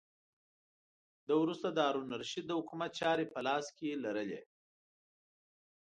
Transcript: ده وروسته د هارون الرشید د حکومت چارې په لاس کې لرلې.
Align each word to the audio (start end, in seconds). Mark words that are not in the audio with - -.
ده 1.27 1.33
وروسته 1.41 1.67
د 1.71 1.77
هارون 1.85 2.07
الرشید 2.13 2.45
د 2.47 2.51
حکومت 2.59 2.91
چارې 2.99 3.25
په 3.33 3.39
لاس 3.47 3.65
کې 3.77 4.01
لرلې. 4.03 4.41